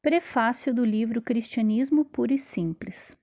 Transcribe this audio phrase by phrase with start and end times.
[0.00, 3.18] Prefácio do livro Cristianismo Puro e Simples.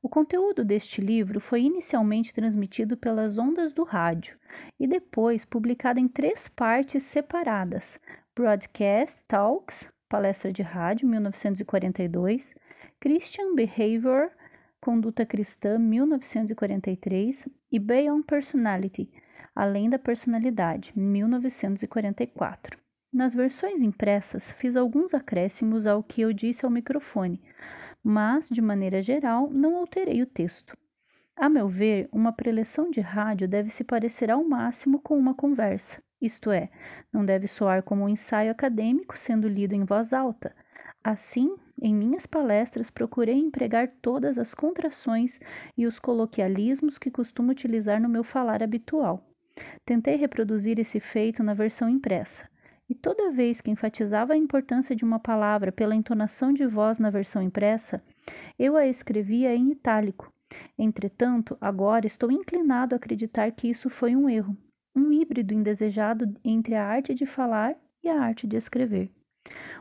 [0.00, 4.38] O conteúdo deste livro foi inicialmente transmitido pelas ondas do rádio
[4.78, 7.98] e depois publicado em três partes separadas:
[8.32, 12.54] Broadcast Talks, palestra de rádio, 1942,
[13.00, 14.30] Christian Behavior,
[14.80, 19.10] conduta cristã, 1943 e Beyond Personality,
[19.52, 22.81] além da personalidade, 1944.
[23.12, 27.42] Nas versões impressas, fiz alguns acréscimos ao que eu disse ao microfone,
[28.02, 30.74] mas, de maneira geral, não alterei o texto.
[31.36, 36.02] A meu ver, uma preleção de rádio deve se parecer ao máximo com uma conversa,
[36.22, 36.70] isto é,
[37.12, 40.54] não deve soar como um ensaio acadêmico sendo lido em voz alta.
[41.02, 45.40] Assim, em minhas palestras procurei empregar todas as contrações
[45.76, 49.28] e os coloquialismos que costumo utilizar no meu falar habitual.
[49.84, 52.51] Tentei reproduzir esse feito na versão impressa.
[52.92, 57.08] E toda vez que enfatizava a importância de uma palavra pela entonação de voz na
[57.08, 58.04] versão impressa,
[58.58, 60.30] eu a escrevia em itálico.
[60.78, 64.54] Entretanto, agora estou inclinado a acreditar que isso foi um erro,
[64.94, 69.10] um híbrido indesejado entre a arte de falar e a arte de escrever.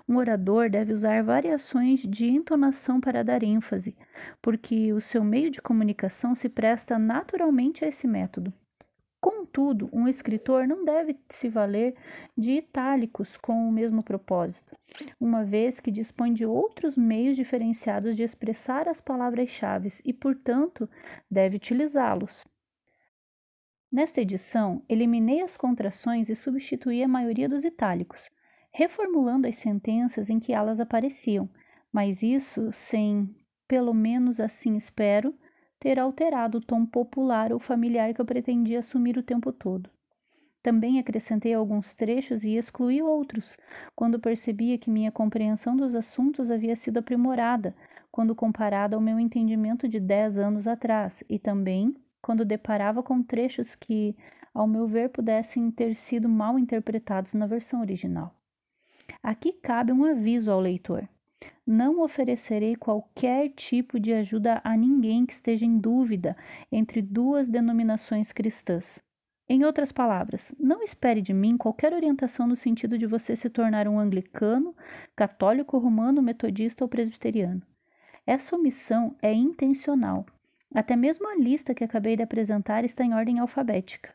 [0.08, 3.94] Um orador deve usar variações de entonação para dar ênfase,
[4.42, 8.54] porque o seu meio de comunicação se presta naturalmente a esse método.
[9.22, 11.96] Contudo, um escritor não deve se valer
[12.36, 14.76] de itálicos com o mesmo propósito,
[15.20, 20.90] uma vez que dispõe de outros meios diferenciados de expressar as palavras-chave e, portanto,
[21.30, 22.44] deve utilizá-los.
[23.92, 28.28] Nesta edição, eliminei as contrações e substituí a maioria dos itálicos,
[28.74, 31.48] reformulando as sentenças em que elas apareciam,
[31.94, 33.36] mas isso sem,
[33.68, 35.36] pelo menos assim espero,
[35.82, 39.90] ter alterado o tom popular ou familiar que eu pretendia assumir o tempo todo.
[40.62, 43.58] Também acrescentei alguns trechos e excluí outros,
[43.96, 47.76] quando percebia que minha compreensão dos assuntos havia sido aprimorada,
[48.12, 53.74] quando comparada ao meu entendimento de dez anos atrás, e também quando deparava com trechos
[53.74, 54.16] que,
[54.54, 58.36] ao meu ver, pudessem ter sido mal interpretados na versão original.
[59.24, 61.10] Aqui cabe um aviso ao leitor.
[61.74, 66.36] Não oferecerei qualquer tipo de ajuda a ninguém que esteja em dúvida
[66.70, 69.02] entre duas denominações cristãs.
[69.48, 73.88] Em outras palavras, não espere de mim qualquer orientação no sentido de você se tornar
[73.88, 74.76] um anglicano,
[75.16, 77.62] católico romano, metodista ou presbiteriano.
[78.28, 80.26] Essa omissão é intencional.
[80.76, 84.14] Até mesmo a lista que acabei de apresentar está em ordem alfabética.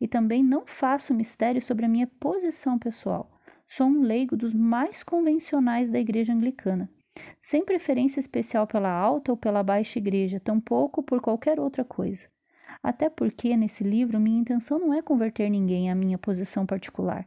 [0.00, 3.37] E também não faço mistério sobre a minha posição pessoal.
[3.68, 6.88] Sou um leigo dos mais convencionais da igreja anglicana,
[7.38, 12.26] sem preferência especial pela alta ou pela baixa igreja, tampouco por qualquer outra coisa.
[12.82, 17.26] Até porque, nesse livro, minha intenção não é converter ninguém à minha posição particular,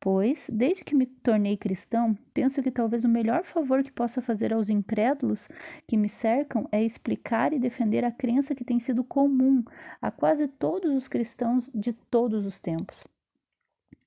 [0.00, 4.50] pois, desde que me tornei cristão, penso que talvez o melhor favor que possa fazer
[4.52, 5.46] aos incrédulos
[5.86, 9.62] que me cercam é explicar e defender a crença que tem sido comum
[10.00, 13.06] a quase todos os cristãos de todos os tempos.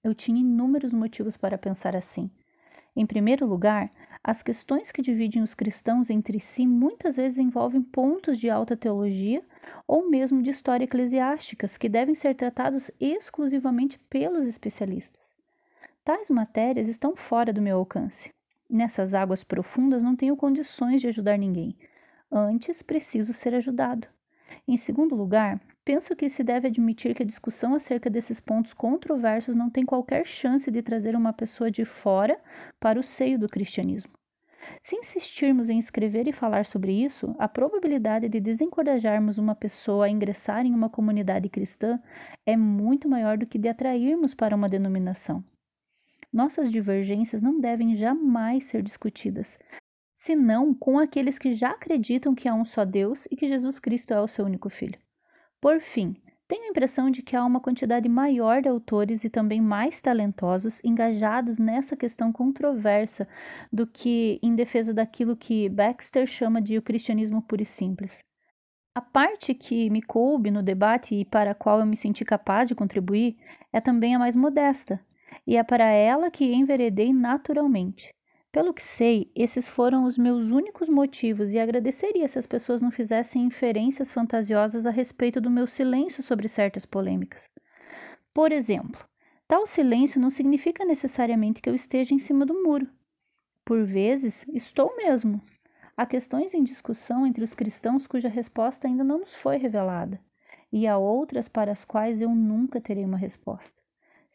[0.06, 2.30] Eu tinha inúmeros motivos para pensar assim.
[2.96, 3.92] Em primeiro lugar,
[4.24, 9.42] as questões que dividem os cristãos entre si muitas vezes envolvem pontos de alta teologia
[9.88, 15.36] ou mesmo de história eclesiásticas que devem ser tratados exclusivamente pelos especialistas.
[16.04, 18.32] Tais matérias estão fora do meu alcance.
[18.70, 21.76] Nessas águas profundas não tenho condições de ajudar ninguém.
[22.32, 24.08] Antes, preciso ser ajudado.
[24.68, 29.56] Em segundo lugar, penso que se deve admitir que a discussão acerca desses pontos controversos
[29.56, 32.38] não tem qualquer chance de trazer uma pessoa de fora
[32.80, 34.12] para o seio do cristianismo.
[34.82, 40.10] Se insistirmos em escrever e falar sobre isso, a probabilidade de desencorajarmos uma pessoa a
[40.10, 42.00] ingressar em uma comunidade cristã
[42.48, 45.44] é muito maior do que de atrairmos para uma denominação.
[46.34, 49.58] Nossas divergências não devem jamais ser discutidas,
[50.12, 54.16] senão com aqueles que já acreditam que há um só Deus e que Jesus Cristo
[54.16, 55.05] é o seu único Filho.
[55.66, 56.16] Por fim,
[56.48, 60.80] tenho a impressão de que há uma quantidade maior de autores e também mais talentosos
[60.84, 63.28] engajados nessa questão controversa
[63.74, 68.24] do que em defesa daquilo que Baxter chama de o cristianismo puro e simples.
[68.94, 72.68] A parte que me coube no debate e para a qual eu me senti capaz
[72.70, 73.36] de contribuir
[73.74, 75.04] é também a mais modesta,
[75.48, 78.15] e é para ela que enveredei naturalmente.
[78.56, 82.90] Pelo que sei, esses foram os meus únicos motivos e agradeceria se as pessoas não
[82.90, 87.52] fizessem inferências fantasiosas a respeito do meu silêncio sobre certas polêmicas.
[88.34, 89.06] Por exemplo,
[89.46, 92.88] tal silêncio não significa necessariamente que eu esteja em cima do muro.
[93.66, 95.42] Por vezes, estou mesmo.
[95.98, 100.18] Há questões em discussão entre os cristãos cuja resposta ainda não nos foi revelada,
[100.72, 103.85] e há outras para as quais eu nunca terei uma resposta.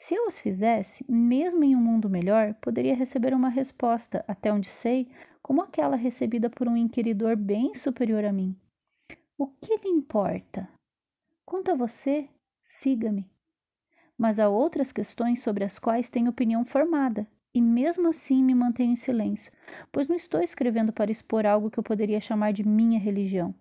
[0.00, 4.70] Se eu as fizesse, mesmo em um mundo melhor, poderia receber uma resposta, até onde
[4.70, 5.06] sei,
[5.42, 8.56] como aquela recebida por um inquiridor bem superior a mim.
[9.36, 10.66] O que lhe importa?
[11.44, 12.30] Quanto a você,
[12.64, 13.30] siga-me.
[14.16, 18.92] Mas há outras questões sobre as quais tenho opinião formada, e mesmo assim me mantenho
[18.92, 19.52] em silêncio,
[19.92, 23.54] pois não estou escrevendo para expor algo que eu poderia chamar de minha religião,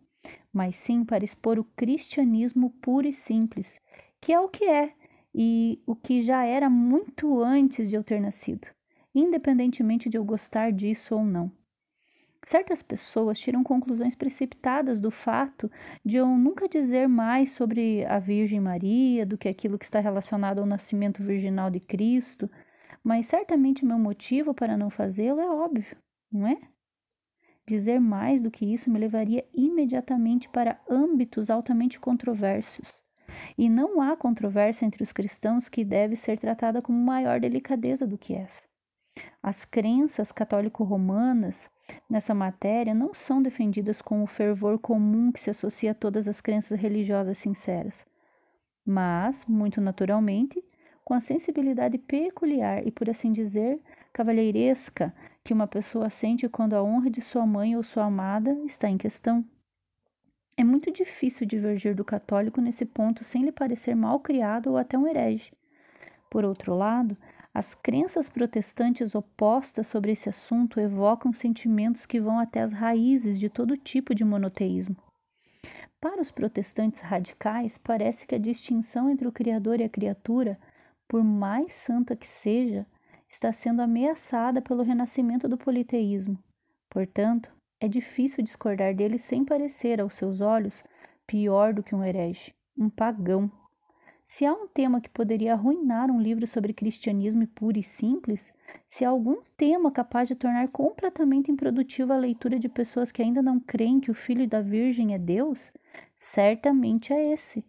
[0.53, 3.77] mas sim para expor o cristianismo puro e simples,
[4.21, 4.94] que é o que é
[5.34, 8.68] e o que já era muito antes de eu ter nascido,
[9.14, 11.52] independentemente de eu gostar disso ou não.
[12.44, 15.70] Certas pessoas tiram conclusões precipitadas do fato
[16.06, 20.60] de eu nunca dizer mais sobre a Virgem Maria do que aquilo que está relacionado
[20.60, 22.50] ao nascimento virginal de Cristo,
[23.04, 25.98] mas certamente meu motivo para não fazê-lo é óbvio,
[26.32, 26.58] não é?
[27.68, 32.90] Dizer mais do que isso me levaria imediatamente para âmbitos altamente controversos.
[33.58, 38.18] E não há controvérsia entre os cristãos que deve ser tratada com maior delicadeza do
[38.18, 38.64] que essa.
[39.42, 41.70] As crenças católico-romanas
[42.10, 46.42] nessa matéria não são defendidas com o fervor comum que se associa a todas as
[46.42, 48.06] crenças religiosas sinceras,
[48.86, 50.64] mas, muito naturalmente,
[51.04, 53.82] com a sensibilidade peculiar e, por assim dizer,
[54.14, 58.88] cavalheiresca que uma pessoa sente quando a honra de sua mãe ou sua amada está
[58.90, 59.44] em questão.
[60.60, 64.98] É muito difícil divergir do católico nesse ponto sem lhe parecer mal criado ou até
[64.98, 65.54] um herege.
[66.30, 67.16] Por outro lado,
[67.54, 73.50] as crenças protestantes opostas sobre esse assunto evocam sentimentos que vão até as raízes de
[73.50, 74.98] todo tipo de monoteísmo.
[76.02, 80.60] Para os protestantes radicais, parece que a distinção entre o Criador e a criatura,
[81.08, 82.86] por mais santa que seja,
[83.30, 86.38] está sendo ameaçada pelo renascimento do politeísmo.
[86.90, 90.84] Portanto, é difícil discordar dele sem parecer, aos seus olhos,
[91.26, 93.52] pior do que um herege, um pagão.
[94.26, 98.54] Se há um tema que poderia arruinar um livro sobre cristianismo puro e simples,
[98.86, 103.42] se há algum tema capaz de tornar completamente improdutiva a leitura de pessoas que ainda
[103.42, 105.72] não creem que o Filho da Virgem é Deus,
[106.16, 107.66] certamente é esse.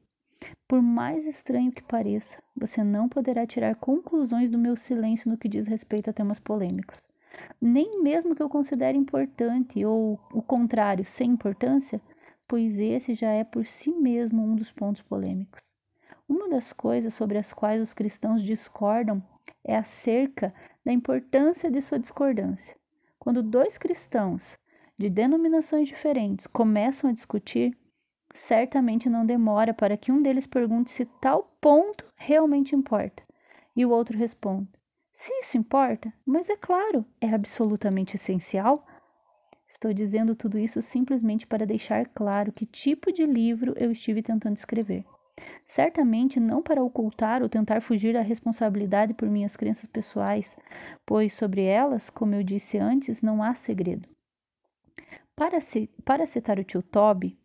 [0.69, 5.49] Por mais estranho que pareça, você não poderá tirar conclusões do meu silêncio no que
[5.49, 7.10] diz respeito a temas polêmicos.
[7.61, 12.01] Nem mesmo que eu considere importante ou o contrário, sem importância,
[12.49, 15.61] pois esse já é por si mesmo um dos pontos polêmicos.
[16.29, 19.23] Uma das coisas sobre as quais os cristãos discordam
[19.65, 20.55] é acerca
[20.85, 22.77] da importância de sua discordância.
[23.19, 24.57] Quando dois cristãos
[24.97, 27.77] de denominações diferentes começam a discutir,
[28.33, 33.23] certamente não demora para que um deles pergunte se tal ponto realmente importa,
[33.77, 34.69] e o outro responde:
[35.21, 38.87] Se isso importa, mas é claro, é absolutamente essencial.
[39.71, 44.57] Estou dizendo tudo isso simplesmente para deixar claro que tipo de livro eu estive tentando
[44.57, 45.05] escrever.
[45.67, 50.57] Certamente não para ocultar ou tentar fugir da responsabilidade por minhas crenças pessoais,
[51.05, 54.09] pois sobre elas, como eu disse antes, não há segredo.
[55.37, 55.59] Para,
[56.03, 57.39] para citar o tio Toby,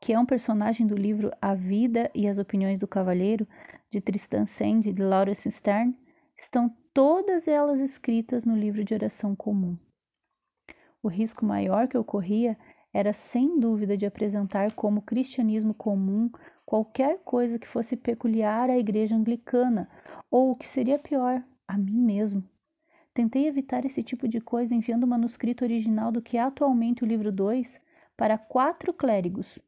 [0.00, 3.46] que é um personagem do livro A Vida e as Opiniões do Cavalheiro,
[3.90, 5.94] de Tristan Sandy e de Lawrence Stern,
[6.38, 9.76] estão todas elas escritas no livro de oração comum.
[11.02, 12.56] O risco maior que eu corria
[12.92, 16.30] era sem dúvida de apresentar como cristianismo comum
[16.64, 19.90] qualquer coisa que fosse peculiar à igreja anglicana,
[20.30, 22.44] ou o que seria pior, a mim mesmo.
[23.12, 27.06] Tentei evitar esse tipo de coisa enviando o manuscrito original do que é atualmente o
[27.06, 27.80] livro 2
[28.16, 29.58] para quatro clérigos,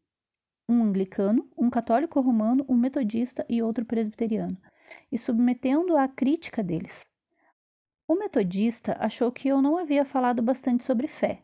[0.68, 4.56] um anglicano, um católico romano, um metodista e outro presbiteriano,
[5.10, 7.06] e submetendo à crítica deles.
[8.06, 11.42] O metodista achou que eu não havia falado bastante sobre fé.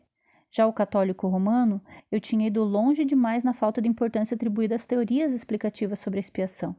[0.51, 4.85] Já o católico romano, eu tinha ido longe demais na falta de importância atribuída às
[4.85, 6.75] teorias explicativas sobre a expiação.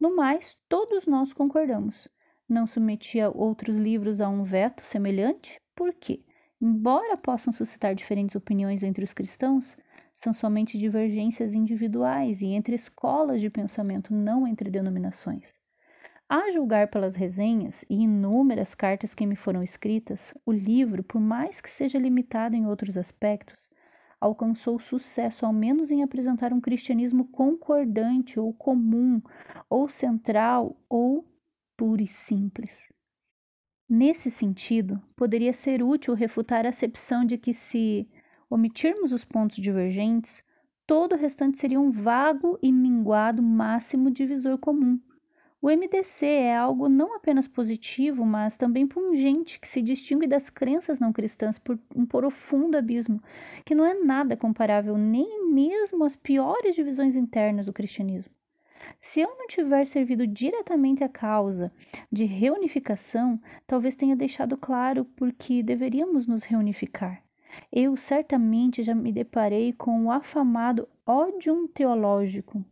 [0.00, 2.08] No mais, todos nós concordamos.
[2.48, 6.24] Não submetia outros livros a um veto semelhante, porque,
[6.60, 9.76] embora possam suscitar diferentes opiniões entre os cristãos,
[10.16, 15.52] são somente divergências individuais e entre escolas de pensamento, não entre denominações.
[16.30, 21.58] A julgar pelas resenhas e inúmeras cartas que me foram escritas, o livro, por mais
[21.58, 23.70] que seja limitado em outros aspectos,
[24.20, 29.22] alcançou sucesso ao menos em apresentar um cristianismo concordante ou comum,
[29.70, 31.26] ou central, ou
[31.74, 32.92] puro e simples.
[33.88, 38.06] Nesse sentido, poderia ser útil refutar a acepção de que se
[38.50, 40.44] omitirmos os pontos divergentes,
[40.86, 45.00] todo o restante seria um vago e minguado máximo divisor comum.
[45.60, 51.00] O MDC é algo não apenas positivo, mas também pungente, que se distingue das crenças
[51.00, 53.20] não cristãs por um profundo abismo,
[53.64, 58.32] que não é nada comparável nem mesmo às piores divisões internas do cristianismo.
[59.00, 61.72] Se eu não tiver servido diretamente a causa
[62.10, 67.20] de reunificação, talvez tenha deixado claro porque deveríamos nos reunificar.
[67.72, 72.64] Eu certamente já me deparei com o afamado ódium teológico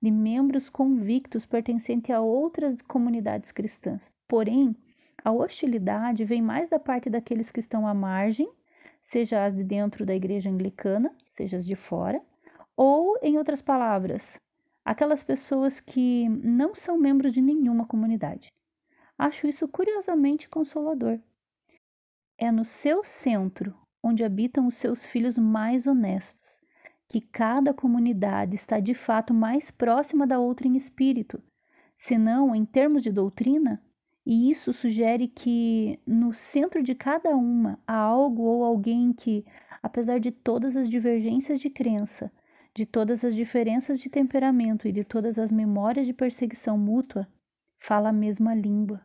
[0.00, 4.12] de membros convictos pertencentes a outras comunidades cristãs.
[4.26, 4.74] Porém,
[5.24, 8.50] a hostilidade vem mais da parte daqueles que estão à margem,
[9.02, 12.22] seja as de dentro da igreja anglicana, seja as de fora,
[12.76, 14.38] ou, em outras palavras,
[14.84, 18.52] aquelas pessoas que não são membros de nenhuma comunidade.
[19.18, 21.18] Acho isso curiosamente consolador.
[22.38, 26.59] É no seu centro onde habitam os seus filhos mais honestos,
[27.10, 31.42] que cada comunidade está de fato mais próxima da outra em espírito,
[31.96, 33.82] se não em termos de doutrina,
[34.24, 39.44] e isso sugere que no centro de cada uma há algo ou alguém que,
[39.82, 42.30] apesar de todas as divergências de crença,
[42.72, 47.26] de todas as diferenças de temperamento e de todas as memórias de perseguição mútua,
[47.80, 49.04] fala a mesma língua.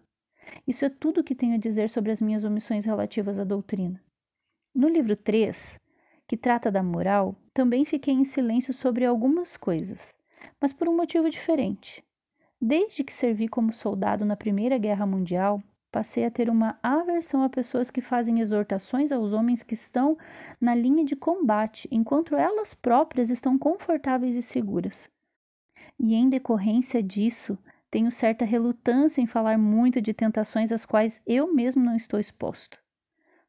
[0.67, 3.99] Isso é tudo o que tenho a dizer sobre as minhas omissões relativas à doutrina.
[4.75, 5.79] No livro 3,
[6.27, 10.13] que trata da moral, também fiquei em silêncio sobre algumas coisas,
[10.59, 12.03] mas por um motivo diferente.
[12.61, 17.49] Desde que servi como soldado na Primeira Guerra Mundial, passei a ter uma aversão a
[17.49, 20.17] pessoas que fazem exortações aos homens que estão
[20.59, 25.09] na linha de combate, enquanto elas próprias estão confortáveis e seguras.
[25.97, 27.57] E em decorrência disso,
[27.89, 32.77] tenho certa relutância em falar muito de tentações às quais eu mesmo não estou exposto.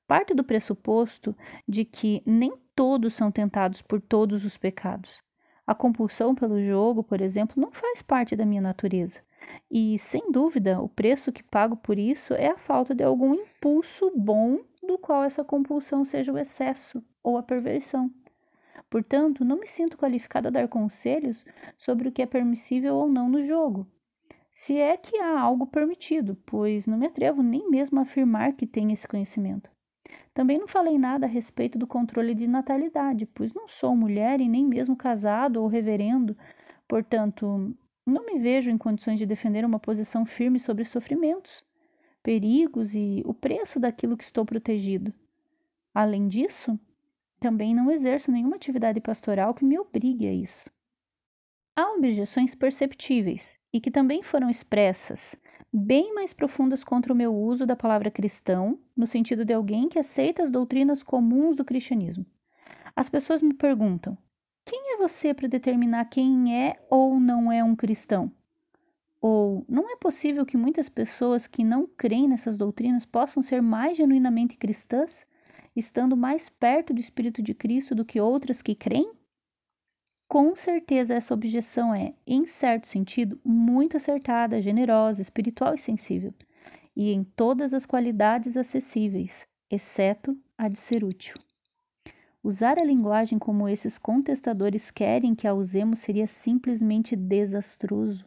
[0.06, 1.36] Parte do pressuposto
[1.66, 5.22] de que nem todos são tentados por todos os pecados.
[5.66, 9.20] A compulsão pelo jogo, por exemplo, não faz parte da minha natureza.
[9.70, 14.12] E, sem dúvida, o preço que pago por isso é a falta de algum impulso
[14.14, 18.12] bom do qual essa compulsão seja o excesso ou a perversão.
[18.88, 21.44] Portanto, não me sinto qualificado a dar conselhos
[21.76, 23.86] sobre o que é permissível ou não no jogo.
[24.52, 28.66] Se é que há algo permitido, pois não me atrevo nem mesmo a afirmar que
[28.66, 29.68] tenho esse conhecimento.
[30.36, 34.46] Também não falei nada a respeito do controle de natalidade, pois não sou mulher e
[34.46, 36.36] nem mesmo casado ou reverendo,
[36.86, 37.74] portanto,
[38.04, 41.64] não me vejo em condições de defender uma posição firme sobre sofrimentos,
[42.22, 45.10] perigos e o preço daquilo que estou protegido.
[45.94, 46.78] Além disso,
[47.40, 50.68] também não exerço nenhuma atividade pastoral que me obrigue a isso.
[51.74, 55.34] Há objeções perceptíveis e que também foram expressas,
[55.76, 59.98] bem mais profundas contra o meu uso da palavra cristão, no sentido de alguém que
[59.98, 62.24] aceita as doutrinas comuns do cristianismo.
[62.94, 64.16] As pessoas me perguntam:
[64.64, 68.32] quem é você para determinar quem é ou não é um cristão?
[69.20, 73.98] Ou não é possível que muitas pessoas que não creem nessas doutrinas possam ser mais
[73.98, 75.26] genuinamente cristãs,
[75.74, 79.15] estando mais perto do Espírito de Cristo do que outras que creem?
[80.28, 86.34] Com certeza, essa objeção é, em certo sentido, muito acertada, generosa, espiritual e sensível,
[86.96, 91.36] e em todas as qualidades acessíveis, exceto a de ser útil.
[92.42, 98.24] Usar a linguagem como esses contestadores querem que a usemos seria simplesmente desastroso.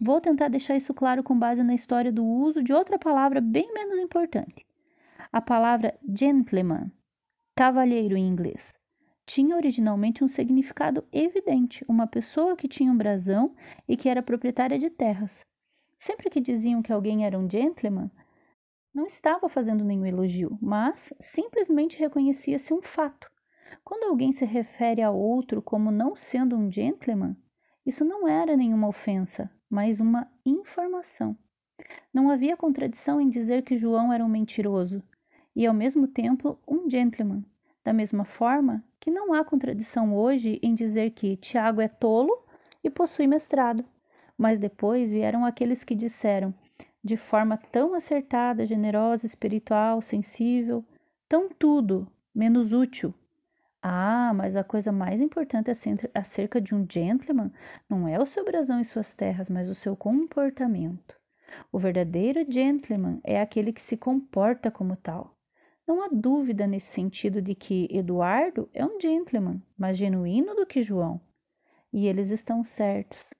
[0.00, 3.72] Vou tentar deixar isso claro com base na história do uso de outra palavra bem
[3.72, 4.66] menos importante.
[5.30, 6.90] A palavra gentleman,
[7.54, 8.74] cavalheiro em inglês,
[9.28, 13.54] tinha originalmente um significado evidente, uma pessoa que tinha um brasão
[13.86, 15.44] e que era proprietária de terras.
[15.98, 18.10] Sempre que diziam que alguém era um gentleman,
[18.94, 23.30] não estava fazendo nenhum elogio, mas simplesmente reconhecia-se um fato.
[23.84, 27.36] Quando alguém se refere a outro como não sendo um gentleman,
[27.84, 31.36] isso não era nenhuma ofensa, mas uma informação.
[32.14, 35.02] Não havia contradição em dizer que João era um mentiroso
[35.54, 37.44] e, ao mesmo tempo, um gentleman,
[37.88, 42.44] da mesma forma que não há contradição hoje em dizer que Tiago é tolo
[42.84, 43.82] e possui mestrado.
[44.36, 46.52] Mas depois vieram aqueles que disseram,
[47.02, 50.84] de forma tão acertada, generosa, espiritual, sensível,
[51.26, 53.14] tão tudo, menos útil.
[53.82, 55.70] Ah, mas a coisa mais importante
[56.12, 57.50] acerca de um gentleman
[57.88, 61.16] não é o seu brasão e suas terras, mas o seu comportamento.
[61.72, 65.37] O verdadeiro gentleman é aquele que se comporta como tal.
[65.88, 70.82] Não há dúvida nesse sentido de que Eduardo é um gentleman, mais genuíno do que
[70.82, 71.18] João.
[71.90, 73.30] E eles estão certos.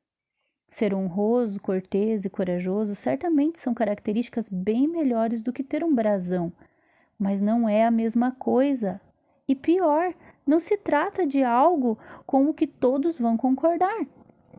[0.67, 6.51] Ser honroso, cortês e corajoso certamente são características bem melhores do que ter um brasão,
[7.19, 8.99] mas não é a mesma coisa.
[9.47, 10.15] E pior,
[10.47, 14.07] não se trata de algo com o que todos vão concordar.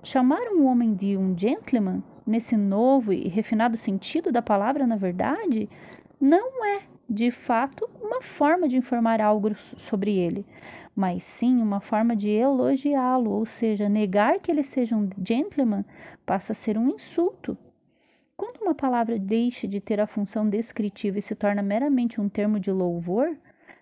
[0.04, 5.68] Chamar um homem de um gentleman, nesse novo e refinado sentido da palavra, na verdade,
[6.22, 10.46] não é de fato, uma forma de informar algo sobre ele,
[10.96, 15.84] mas sim uma forma de elogiá-lo, ou seja, negar que ele seja um gentleman
[16.24, 17.58] passa a ser um insulto.
[18.38, 22.60] Quando uma palavra deixa de ter a função descritiva e se torna meramente um termo
[22.60, 23.36] de louvor,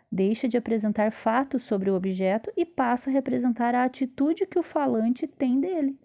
[0.10, 4.64] deixa de apresentar fatos sobre o objeto e passa a representar a atitude que o
[4.64, 6.00] falante tem dele.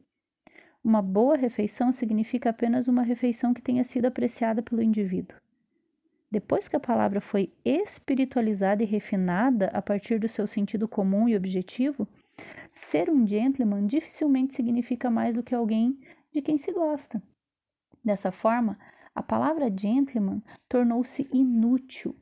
[0.82, 5.38] Uma boa refeição significa apenas uma refeição que tenha sido apreciada pelo indivíduo.
[6.32, 11.36] Depois que a palavra foi espiritualizada e refinada a partir do seu sentido comum e
[11.36, 12.08] objetivo,
[12.72, 16.00] ser um gentleman dificilmente significa mais do que alguém
[16.32, 17.22] de quem se gosta.
[18.02, 18.78] Dessa forma,
[19.14, 22.16] a palavra gentleman tornou-se inútil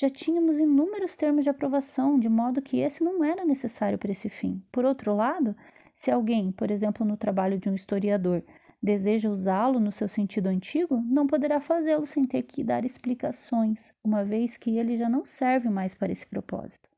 [0.00, 4.30] já tínhamos inúmeros termos de aprovação, de modo que esse não era necessário para esse
[4.30, 4.64] fim.
[4.72, 5.54] Por outro lado,
[5.94, 8.42] se alguém, por exemplo, no trabalho de um historiador,
[8.82, 14.24] deseja usá-lo no seu sentido antigo, não poderá fazê-lo sem ter que dar explicações, uma
[14.24, 16.88] vez que ele já não serve mais para esse propósito.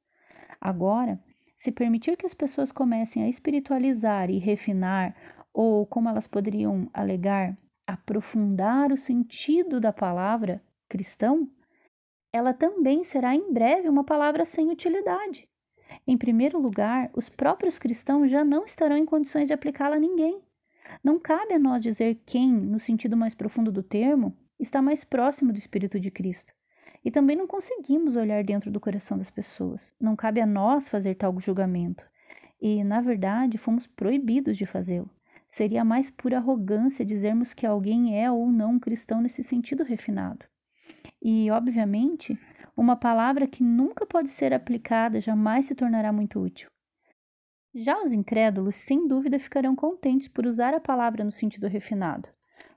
[0.60, 1.18] Agora,
[1.58, 5.14] se permitir que as pessoas comecem a espiritualizar e refinar,
[5.52, 11.48] ou como elas poderiam alegar, aprofundar o sentido da palavra cristão,
[12.32, 15.48] ela também será em breve uma palavra sem utilidade.
[16.06, 20.42] Em primeiro lugar, os próprios cristãos já não estarão em condições de aplicá-la a ninguém.
[21.02, 25.52] Não cabe a nós dizer quem, no sentido mais profundo do termo, está mais próximo
[25.52, 26.52] do Espírito de Cristo.
[27.04, 29.94] E também não conseguimos olhar dentro do coração das pessoas.
[30.00, 32.04] Não cabe a nós fazer tal julgamento.
[32.60, 35.10] E, na verdade, fomos proibidos de fazê-lo.
[35.50, 40.46] Seria mais pura arrogância dizermos que alguém é ou não um cristão nesse sentido refinado.
[41.20, 42.38] E, obviamente,
[42.76, 46.71] uma palavra que nunca pode ser aplicada jamais se tornará muito útil.
[47.74, 52.28] Já os incrédulos, sem dúvida, ficarão contentes por usar a palavra no sentido refinado,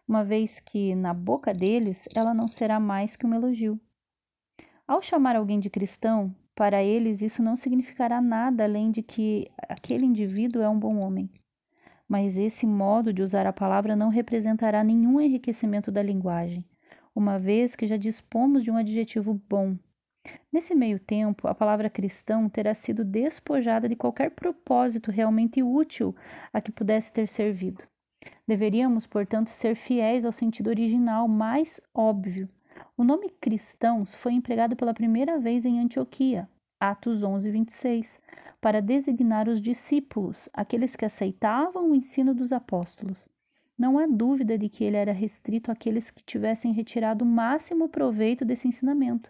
[0.07, 3.77] uma vez que, na boca deles, ela não será mais que um elogio.
[4.87, 10.05] Ao chamar alguém de cristão, para eles isso não significará nada além de que aquele
[10.05, 11.29] indivíduo é um bom homem.
[12.07, 16.63] Mas esse modo de usar a palavra não representará nenhum enriquecimento da linguagem,
[17.13, 19.75] uma vez que já dispomos de um adjetivo bom.
[20.51, 26.15] Nesse meio tempo, a palavra cristão terá sido despojada de qualquer propósito realmente útil
[26.53, 27.83] a que pudesse ter servido.
[28.47, 32.47] Deveríamos, portanto, ser fiéis ao sentido original mais óbvio.
[32.97, 36.47] O nome cristãos foi empregado pela primeira vez em Antioquia,
[36.79, 38.19] Atos 11, 26,
[38.61, 43.25] para designar os discípulos, aqueles que aceitavam o ensino dos apóstolos.
[43.77, 48.45] Não há dúvida de que ele era restrito àqueles que tivessem retirado o máximo proveito
[48.45, 49.29] desse ensinamento.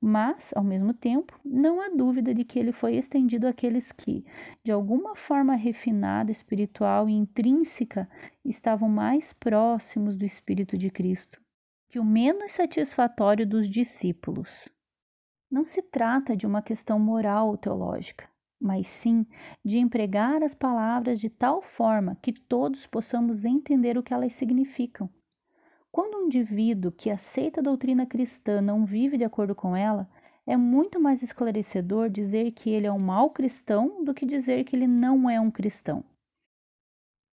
[0.00, 4.24] Mas, ao mesmo tempo, não há dúvida de que ele foi estendido àqueles que,
[4.62, 8.08] de alguma forma refinada, espiritual e intrínseca,
[8.44, 11.40] estavam mais próximos do Espírito de Cristo
[11.88, 14.68] que o menos satisfatório dos discípulos.
[15.48, 18.28] Não se trata de uma questão moral ou teológica
[18.60, 19.26] mas sim
[19.64, 25.10] de empregar as palavras de tal forma que todos possamos entender o que elas significam.
[25.96, 30.06] Quando um indivíduo que aceita a doutrina cristã não vive de acordo com ela,
[30.46, 34.76] é muito mais esclarecedor dizer que ele é um mau cristão do que dizer que
[34.76, 36.04] ele não é um cristão.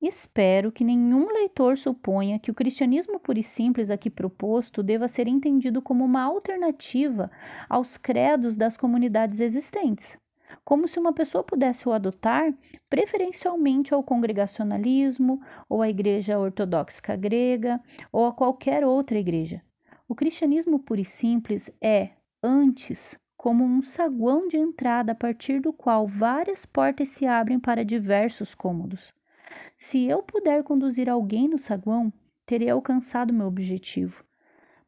[0.00, 5.26] Espero que nenhum leitor suponha que o cristianismo puro e simples aqui proposto deva ser
[5.26, 7.32] entendido como uma alternativa
[7.68, 10.16] aos credos das comunidades existentes
[10.64, 12.54] como se uma pessoa pudesse o adotar
[12.88, 19.62] preferencialmente ao congregacionalismo, ou à Igreja Ortodoxa Grega, ou a qualquer outra igreja.
[20.08, 22.10] O cristianismo puro e simples é,
[22.42, 27.84] antes, como um saguão de entrada a partir do qual várias portas se abrem para
[27.84, 29.12] diversos cômodos.
[29.76, 32.12] Se eu puder conduzir alguém no saguão,
[32.46, 34.24] terei alcançado meu objetivo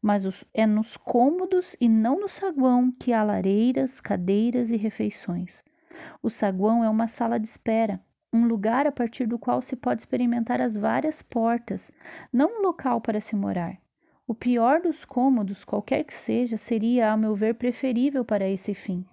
[0.04, 5.64] mas é nos cômodos e não no saguão que há lareiras, cadeiras e refeições.
[6.22, 7.98] O saguão é uma sala de espera,
[8.30, 11.90] um lugar a partir do qual se pode experimentar as várias portas,
[12.30, 13.78] não um local para se morar.
[14.26, 19.06] O pior dos cômodos, qualquer que seja, seria, a meu ver, preferível para esse fim.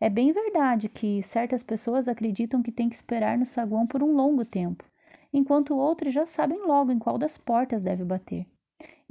[0.00, 4.14] É bem verdade que certas pessoas acreditam que tem que esperar no saguão por um
[4.16, 4.82] longo tempo,
[5.30, 8.46] enquanto outras já sabem logo em qual das portas deve bater.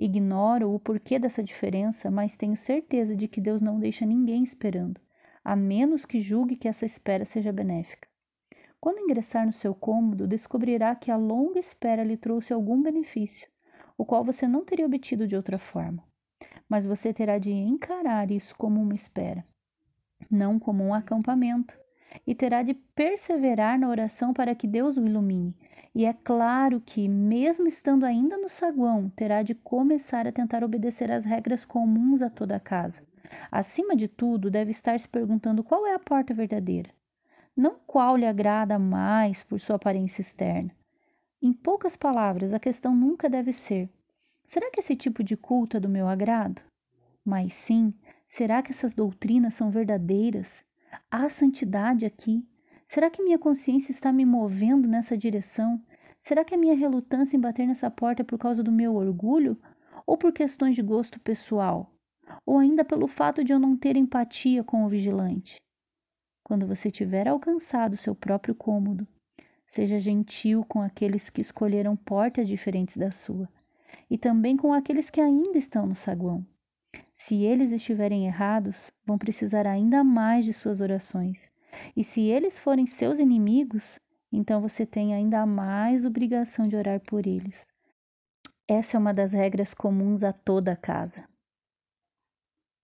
[0.03, 4.99] Ignoro o porquê dessa diferença, mas tenho certeza de que Deus não deixa ninguém esperando,
[5.45, 8.07] a menos que julgue que essa espera seja benéfica.
[8.79, 13.47] Quando ingressar no seu cômodo, descobrirá que a longa espera lhe trouxe algum benefício,
[13.95, 16.03] o qual você não teria obtido de outra forma.
[16.67, 19.45] Mas você terá de encarar isso como uma espera,
[20.31, 21.77] não como um acampamento,
[22.25, 25.55] e terá de perseverar na oração para que Deus o ilumine
[25.93, 31.11] e é claro que, mesmo estando ainda no saguão, terá de começar a tentar obedecer
[31.11, 33.01] às regras comuns a toda a casa,
[33.51, 36.89] Acima de tudo, deve estar se perguntando qual é a porta verdadeira.
[37.55, 40.71] Não qual lhe agrada mais por sua aparência externa.
[41.41, 43.89] Em poucas palavras, a questão nunca deve ser:
[44.45, 46.61] será que esse tipo de culto é do meu agrado?
[47.25, 47.93] Mas sim,
[48.27, 50.63] será que essas doutrinas são verdadeiras?
[51.09, 52.45] Há santidade aqui?
[52.93, 55.81] Será que minha consciência está me movendo nessa direção?
[56.19, 59.57] Será que a minha relutância em bater nessa porta é por causa do meu orgulho
[60.05, 61.89] ou por questões de gosto pessoal?
[62.45, 65.55] Ou ainda pelo fato de eu não ter empatia com o vigilante?
[66.43, 69.07] Quando você tiver alcançado seu próprio cômodo,
[69.67, 73.47] seja gentil com aqueles que escolheram portas diferentes da sua
[74.09, 76.45] e também com aqueles que ainda estão no saguão.
[77.15, 81.49] Se eles estiverem errados, vão precisar ainda mais de suas orações.
[81.95, 83.99] E se eles forem seus inimigos,
[84.31, 87.67] então você tem ainda mais obrigação de orar por eles.
[88.67, 91.30] Essa é uma das regras comuns a toda a casa.